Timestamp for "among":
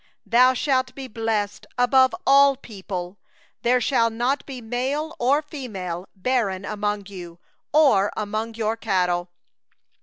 6.65-7.05, 8.17-8.55